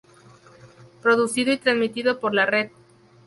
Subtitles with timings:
[1.03, 2.71] Producido y transmitido por La Red.